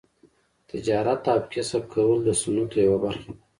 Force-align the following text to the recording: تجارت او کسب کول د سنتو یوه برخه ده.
تجارت 0.69 1.23
او 1.33 1.39
کسب 1.53 1.83
کول 1.91 2.17
د 2.25 2.29
سنتو 2.41 2.77
یوه 2.85 2.97
برخه 3.03 3.29
ده. 3.35 3.41